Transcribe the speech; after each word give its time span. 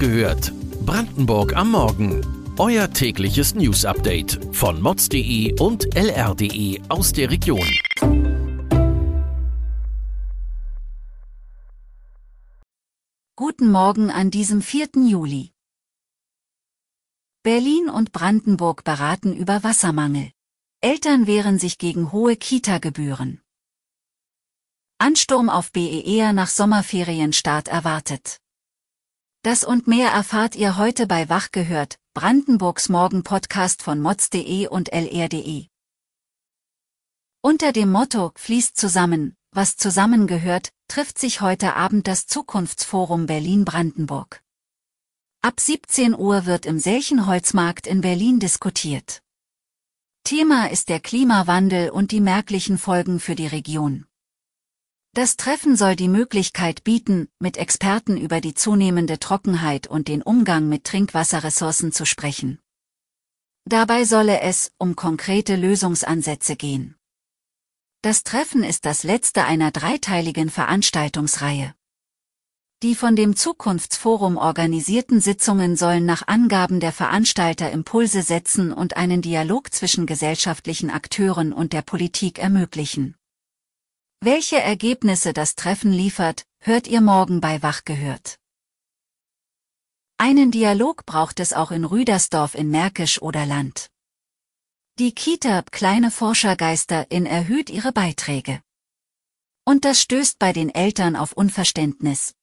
gehört. 0.00 0.52
Brandenburg 0.86 1.54
am 1.54 1.72
Morgen. 1.72 2.24
Euer 2.58 2.90
tägliches 2.90 3.54
News-Update 3.54 4.40
von 4.50 4.80
mods.de 4.80 5.60
und 5.60 5.94
lr.de 5.94 6.80
aus 6.88 7.12
der 7.12 7.30
Region. 7.30 7.68
Guten 13.36 13.70
Morgen 13.70 14.10
an 14.10 14.30
diesem 14.30 14.62
4. 14.62 14.88
Juli. 15.06 15.52
Berlin 17.42 17.90
und 17.90 18.12
Brandenburg 18.12 18.84
beraten 18.84 19.34
über 19.34 19.62
Wassermangel. 19.62 20.32
Eltern 20.80 21.26
wehren 21.26 21.58
sich 21.58 21.76
gegen 21.76 22.10
hohe 22.10 22.36
Kita-Gebühren. 22.36 23.42
Ansturm 24.96 25.50
auf 25.50 25.72
BER 25.72 26.32
nach 26.32 26.48
Sommerferienstart 26.48 27.68
erwartet. 27.68 28.39
Das 29.42 29.64
und 29.64 29.86
mehr 29.86 30.10
erfahrt 30.10 30.54
ihr 30.54 30.76
heute 30.76 31.06
bei 31.06 31.30
Wach 31.30 31.50
gehört, 31.50 31.98
Brandenburgs 32.12 32.90
Morgen-Podcast 32.90 33.82
von 33.82 33.98
mods.de 33.98 34.66
und 34.66 34.92
lr.de. 34.92 35.68
Unter 37.40 37.72
dem 37.72 37.90
Motto 37.90 38.32
Fließt 38.36 38.76
zusammen, 38.76 39.34
was 39.50 39.78
zusammengehört, 39.78 40.72
trifft 40.88 41.18
sich 41.18 41.40
heute 41.40 41.74
Abend 41.74 42.06
das 42.06 42.26
Zukunftsforum 42.26 43.24
Berlin-Brandenburg. 43.24 44.42
Ab 45.40 45.58
17 45.58 46.14
Uhr 46.14 46.44
wird 46.44 46.66
im 46.66 46.78
Selchenholzmarkt 46.78 47.86
in 47.86 48.02
Berlin 48.02 48.40
diskutiert. 48.40 49.22
Thema 50.22 50.70
ist 50.70 50.90
der 50.90 51.00
Klimawandel 51.00 51.88
und 51.88 52.12
die 52.12 52.20
merklichen 52.20 52.76
Folgen 52.76 53.20
für 53.20 53.36
die 53.36 53.46
Region. 53.46 54.04
Das 55.12 55.36
Treffen 55.36 55.74
soll 55.76 55.96
die 55.96 56.08
Möglichkeit 56.08 56.84
bieten, 56.84 57.28
mit 57.40 57.56
Experten 57.56 58.16
über 58.16 58.40
die 58.40 58.54
zunehmende 58.54 59.18
Trockenheit 59.18 59.88
und 59.88 60.06
den 60.06 60.22
Umgang 60.22 60.68
mit 60.68 60.84
Trinkwasserressourcen 60.84 61.90
zu 61.90 62.06
sprechen. 62.06 62.60
Dabei 63.64 64.04
solle 64.04 64.40
es 64.40 64.70
um 64.78 64.94
konkrete 64.94 65.56
Lösungsansätze 65.56 66.54
gehen. 66.54 66.94
Das 68.02 68.22
Treffen 68.22 68.62
ist 68.62 68.86
das 68.86 69.02
letzte 69.02 69.44
einer 69.44 69.72
dreiteiligen 69.72 70.48
Veranstaltungsreihe. 70.48 71.74
Die 72.82 72.94
von 72.94 73.14
dem 73.14 73.36
Zukunftsforum 73.36 74.38
organisierten 74.38 75.20
Sitzungen 75.20 75.76
sollen 75.76 76.06
nach 76.06 76.28
Angaben 76.28 76.80
der 76.80 76.92
Veranstalter 76.92 77.70
Impulse 77.72 78.22
setzen 78.22 78.72
und 78.72 78.96
einen 78.96 79.20
Dialog 79.22 79.74
zwischen 79.74 80.06
gesellschaftlichen 80.06 80.88
Akteuren 80.88 81.52
und 81.52 81.72
der 81.74 81.82
Politik 81.82 82.38
ermöglichen. 82.38 83.16
Welche 84.22 84.60
Ergebnisse 84.60 85.32
das 85.32 85.54
Treffen 85.54 85.92
liefert, 85.92 86.44
hört 86.58 86.86
ihr 86.86 87.00
morgen 87.00 87.40
bei 87.40 87.62
Wach 87.62 87.86
gehört. 87.86 88.38
Einen 90.18 90.50
Dialog 90.50 91.06
braucht 91.06 91.40
es 91.40 91.54
auch 91.54 91.70
in 91.70 91.86
Rüdersdorf 91.86 92.54
in 92.54 92.68
Märkisch 92.68 93.22
oder 93.22 93.46
Land. 93.46 93.88
Die 94.98 95.14
Kita 95.14 95.62
Kleine 95.62 96.10
Forschergeister 96.10 97.10
in 97.10 97.24
erhöht 97.24 97.70
ihre 97.70 97.92
Beiträge. 97.92 98.60
Und 99.64 99.86
das 99.86 100.02
stößt 100.02 100.38
bei 100.38 100.52
den 100.52 100.68
Eltern 100.68 101.16
auf 101.16 101.32
Unverständnis. 101.32 102.34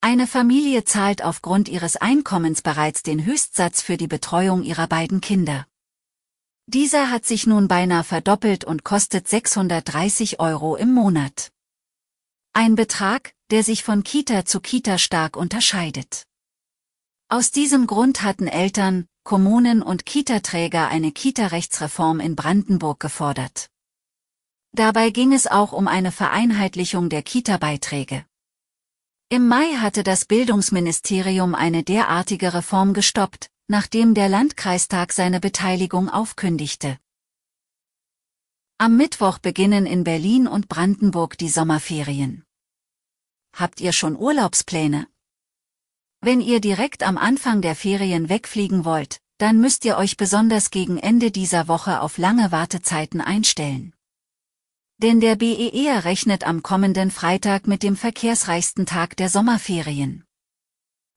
Eine 0.00 0.28
Familie 0.28 0.84
zahlt 0.84 1.20
aufgrund 1.20 1.68
ihres 1.68 1.96
Einkommens 1.96 2.62
bereits 2.62 3.02
den 3.02 3.24
Höchstsatz 3.24 3.82
für 3.82 3.96
die 3.96 4.06
Betreuung 4.06 4.62
ihrer 4.62 4.86
beiden 4.86 5.20
Kinder. 5.20 5.66
Dieser 6.68 7.10
hat 7.12 7.24
sich 7.24 7.46
nun 7.46 7.68
beinahe 7.68 8.02
verdoppelt 8.02 8.64
und 8.64 8.82
kostet 8.82 9.28
630 9.28 10.40
Euro 10.40 10.74
im 10.74 10.92
Monat. 10.92 11.52
Ein 12.54 12.74
Betrag, 12.74 13.34
der 13.52 13.62
sich 13.62 13.84
von 13.84 14.02
Kita 14.02 14.44
zu 14.44 14.60
Kita 14.60 14.98
stark 14.98 15.36
unterscheidet. 15.36 16.24
Aus 17.28 17.52
diesem 17.52 17.86
Grund 17.86 18.22
hatten 18.22 18.48
Eltern, 18.48 19.06
Kommunen 19.22 19.80
und 19.80 20.06
Kita-Träger 20.06 20.88
eine 20.88 21.12
Kita-Rechtsreform 21.12 22.18
in 22.18 22.34
Brandenburg 22.34 22.98
gefordert. 22.98 23.68
Dabei 24.72 25.10
ging 25.10 25.32
es 25.32 25.46
auch 25.46 25.72
um 25.72 25.86
eine 25.86 26.10
Vereinheitlichung 26.10 27.08
der 27.08 27.22
Kita-Beiträge. 27.22 28.26
Im 29.28 29.46
Mai 29.46 29.74
hatte 29.76 30.02
das 30.02 30.24
Bildungsministerium 30.24 31.54
eine 31.54 31.84
derartige 31.84 32.54
Reform 32.54 32.92
gestoppt, 32.92 33.50
nachdem 33.68 34.14
der 34.14 34.28
Landkreistag 34.28 35.12
seine 35.12 35.40
Beteiligung 35.40 36.08
aufkündigte. 36.08 36.98
Am 38.78 38.96
Mittwoch 38.96 39.38
beginnen 39.38 39.86
in 39.86 40.04
Berlin 40.04 40.46
und 40.46 40.68
Brandenburg 40.68 41.38
die 41.38 41.48
Sommerferien. 41.48 42.44
Habt 43.54 43.80
ihr 43.80 43.92
schon 43.92 44.16
Urlaubspläne? 44.16 45.08
Wenn 46.20 46.40
ihr 46.40 46.60
direkt 46.60 47.02
am 47.02 47.18
Anfang 47.18 47.62
der 47.62 47.74
Ferien 47.74 48.28
wegfliegen 48.28 48.84
wollt, 48.84 49.20
dann 49.38 49.60
müsst 49.60 49.84
ihr 49.84 49.96
euch 49.96 50.16
besonders 50.16 50.70
gegen 50.70 50.98
Ende 50.98 51.30
dieser 51.30 51.68
Woche 51.68 52.00
auf 52.00 52.18
lange 52.18 52.52
Wartezeiten 52.52 53.20
einstellen. 53.20 53.94
Denn 54.98 55.20
der 55.20 55.36
BER 55.36 56.04
rechnet 56.04 56.44
am 56.44 56.62
kommenden 56.62 57.10
Freitag 57.10 57.66
mit 57.66 57.82
dem 57.82 57.96
verkehrsreichsten 57.96 58.86
Tag 58.86 59.16
der 59.16 59.28
Sommerferien. 59.28 60.24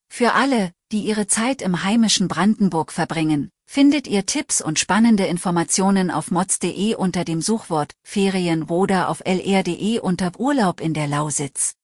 Für 0.09 0.33
alle, 0.33 0.73
die 0.91 1.01
ihre 1.01 1.27
Zeit 1.27 1.61
im 1.61 1.83
heimischen 1.83 2.27
Brandenburg 2.27 2.91
verbringen, 2.91 3.51
findet 3.65 4.07
ihr 4.07 4.25
Tipps 4.25 4.61
und 4.61 4.79
spannende 4.79 5.25
Informationen 5.25 6.09
auf 6.09 6.31
mods.de 6.31 6.95
unter 6.95 7.23
dem 7.23 7.41
Suchwort 7.41 7.93
Ferien 8.03 8.63
oder 8.63 9.09
auf 9.09 9.21
lr.de 9.25 9.99
unter 9.99 10.39
Urlaub 10.39 10.81
in 10.81 10.93
der 10.93 11.07
Lausitz. 11.07 11.75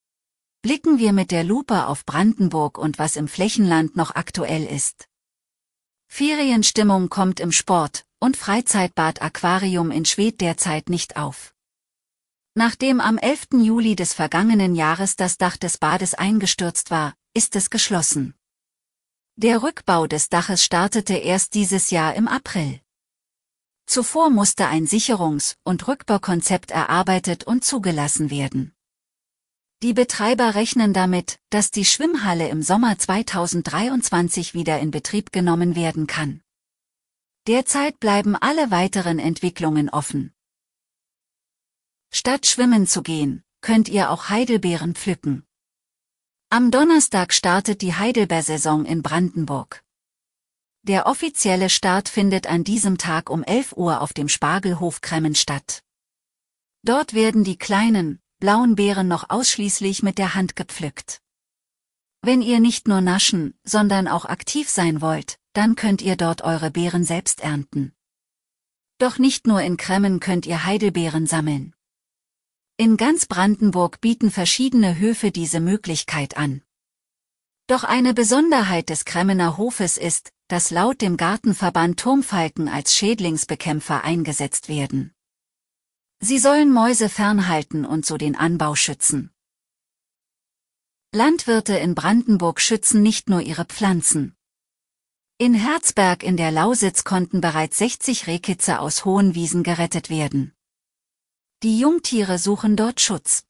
Blicken 0.63 0.97
wir 0.97 1.13
mit 1.13 1.29
der 1.29 1.43
Lupe 1.43 1.85
auf 1.85 2.05
Brandenburg 2.05 2.79
und 2.79 2.97
was 2.97 3.15
im 3.15 3.27
Flächenland 3.27 3.95
noch 3.95 4.15
aktuell 4.15 4.65
ist. 4.65 5.07
Ferienstimmung 6.07 7.09
kommt 7.09 7.39
im 7.39 7.51
Sport- 7.51 8.05
und 8.19 8.35
Freizeitbad 8.35 9.21
Aquarium 9.21 9.91
in 9.91 10.05
Schwedt 10.05 10.41
derzeit 10.41 10.89
nicht 10.89 11.17
auf. 11.17 11.53
Nachdem 12.55 13.01
am 13.01 13.19
11. 13.19 13.61
Juli 13.61 13.95
des 13.95 14.13
vergangenen 14.13 14.73
Jahres 14.73 15.17
das 15.17 15.37
Dach 15.37 15.57
des 15.57 15.77
Bades 15.77 16.15
eingestürzt 16.15 16.89
war, 16.89 17.13
ist 17.35 17.55
es 17.55 17.69
geschlossen. 17.69 18.33
Der 19.37 19.63
Rückbau 19.63 20.07
des 20.07 20.29
Daches 20.29 20.63
startete 20.63 21.13
erst 21.13 21.55
dieses 21.55 21.89
Jahr 21.89 22.15
im 22.15 22.29
April. 22.29 22.79
Zuvor 23.85 24.29
musste 24.29 24.67
ein 24.67 24.87
Sicherungs- 24.87 25.57
und 25.65 25.89
Rückbaukonzept 25.89 26.71
erarbeitet 26.71 27.43
und 27.43 27.65
zugelassen 27.65 28.29
werden. 28.29 28.73
Die 29.83 29.91
Betreiber 29.91 30.55
rechnen 30.55 30.93
damit, 30.93 31.37
dass 31.49 31.69
die 31.69 31.83
Schwimmhalle 31.83 32.47
im 32.47 32.61
Sommer 32.61 32.97
2023 32.97 34.53
wieder 34.53 34.79
in 34.79 34.89
Betrieb 34.89 35.33
genommen 35.33 35.75
werden 35.75 36.07
kann. 36.07 36.41
Derzeit 37.45 37.99
bleiben 37.99 38.37
alle 38.37 38.71
weiteren 38.71 39.19
Entwicklungen 39.19 39.89
offen. 39.89 40.33
Statt 42.09 42.45
schwimmen 42.45 42.87
zu 42.87 43.03
gehen, 43.03 43.43
könnt 43.59 43.89
ihr 43.89 44.11
auch 44.11 44.29
Heidelbeeren 44.29 44.95
pflücken. 44.95 45.45
Am 46.49 46.69
Donnerstag 46.71 47.33
startet 47.33 47.81
die 47.81 47.95
Heidelbeersaison 47.95 48.85
in 48.85 49.01
Brandenburg. 49.01 49.83
Der 50.83 51.07
offizielle 51.07 51.71
Start 51.71 52.07
findet 52.07 52.45
an 52.47 52.63
diesem 52.63 52.97
Tag 52.99 53.31
um 53.31 53.43
11 53.43 53.73
Uhr 53.75 54.01
auf 54.01 54.13
dem 54.13 54.29
Spargelhof 54.29 55.01
Kremmen 55.01 55.33
statt. 55.33 55.83
Dort 56.83 57.13
werden 57.13 57.43
die 57.43 57.57
kleinen, 57.57 58.19
blauen 58.39 58.75
Beeren 58.75 59.07
noch 59.07 59.29
ausschließlich 59.29 60.03
mit 60.03 60.19
der 60.19 60.35
Hand 60.35 60.55
gepflückt. 60.55 61.19
Wenn 62.21 62.43
ihr 62.43 62.59
nicht 62.59 62.87
nur 62.87 63.01
naschen, 63.01 63.57
sondern 63.63 64.07
auch 64.07 64.25
aktiv 64.25 64.69
sein 64.69 65.01
wollt, 65.01 65.39
dann 65.53 65.75
könnt 65.75 66.01
ihr 66.01 66.15
dort 66.15 66.43
eure 66.43 66.69
Beeren 66.69 67.03
selbst 67.03 67.41
ernten. 67.41 67.93
Doch 68.99 69.17
nicht 69.17 69.47
nur 69.47 69.61
in 69.61 69.77
Kremmen 69.77 70.19
könnt 70.19 70.45
ihr 70.45 70.63
Heidelbeeren 70.63 71.25
sammeln. 71.25 71.74
In 72.77 72.97
ganz 72.97 73.25
Brandenburg 73.25 74.01
bieten 74.01 74.29
verschiedene 74.29 74.97
Höfe 74.97 75.31
diese 75.31 75.61
Möglichkeit 75.61 76.35
an. 76.35 76.61
Doch 77.67 77.85
eine 77.85 78.13
Besonderheit 78.13 78.89
des 78.89 79.05
Kremmener 79.05 79.55
Hofes 79.55 79.95
ist, 79.95 80.33
dass 80.49 80.71
laut 80.71 81.01
dem 81.01 81.15
Gartenverband 81.15 81.97
Turmfalken 81.97 82.67
als 82.67 82.93
Schädlingsbekämpfer 82.93 84.03
eingesetzt 84.03 84.67
werden. 84.67 85.13
Sie 86.19 86.37
sollen 86.37 86.69
Mäuse 86.69 87.07
fernhalten 87.07 87.85
und 87.85 88.05
so 88.05 88.17
den 88.17 88.35
Anbau 88.35 88.75
schützen. 88.75 89.31
Landwirte 91.13 91.77
in 91.77 91.95
Brandenburg 91.95 92.59
schützen 92.59 93.01
nicht 93.01 93.29
nur 93.29 93.39
ihre 93.39 93.63
Pflanzen. 93.63 94.35
In 95.37 95.53
Herzberg 95.53 96.23
in 96.23 96.35
der 96.35 96.51
Lausitz 96.51 97.05
konnten 97.05 97.39
bereits 97.39 97.77
60 97.77 98.27
Rehkitze 98.27 98.79
aus 98.79 99.05
hohen 99.05 99.33
Wiesen 99.33 99.63
gerettet 99.63 100.09
werden. 100.09 100.54
Die 101.65 101.79
Jungtiere 101.79 102.37
suchen 102.37 102.75
dort 102.75 103.01
Schutz. 103.01 103.43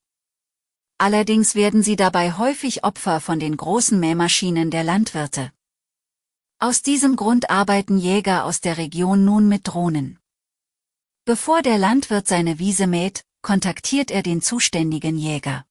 Allerdings 0.97 1.53
werden 1.53 1.83
sie 1.83 1.97
dabei 1.97 2.31
häufig 2.31 2.85
Opfer 2.85 3.19
von 3.19 3.41
den 3.41 3.57
großen 3.57 3.99
Mähmaschinen 3.99 4.71
der 4.71 4.85
Landwirte. 4.85 5.51
Aus 6.57 6.81
diesem 6.81 7.17
Grund 7.17 7.49
arbeiten 7.49 7.97
Jäger 7.97 8.45
aus 8.45 8.61
der 8.61 8.77
Region 8.77 9.25
nun 9.25 9.49
mit 9.49 9.67
Drohnen. 9.67 10.17
Bevor 11.25 11.61
der 11.61 11.77
Landwirt 11.77 12.25
seine 12.25 12.57
Wiese 12.57 12.87
mäht, 12.87 13.25
kontaktiert 13.41 14.11
er 14.11 14.23
den 14.23 14.41
zuständigen 14.41 15.17
Jäger. 15.17 15.65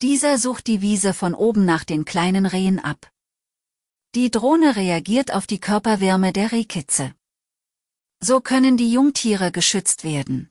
Dieser 0.00 0.38
sucht 0.38 0.66
die 0.66 0.80
Wiese 0.80 1.12
von 1.12 1.34
oben 1.34 1.66
nach 1.66 1.84
den 1.84 2.06
kleinen 2.06 2.46
Rehen 2.46 2.78
ab. 2.80 3.12
Die 4.14 4.30
Drohne 4.30 4.76
reagiert 4.76 5.34
auf 5.34 5.46
die 5.46 5.60
Körperwärme 5.60 6.32
der 6.32 6.52
Rehkitze. 6.52 7.14
So 8.18 8.40
können 8.40 8.78
die 8.78 8.90
Jungtiere 8.90 9.52
geschützt 9.52 10.04
werden. 10.04 10.50